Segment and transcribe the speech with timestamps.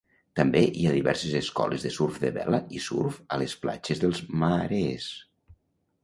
[0.37, 4.23] També hi ha diverses escoles de surf de vela i surf a les platges dels
[4.45, 5.11] Maharees.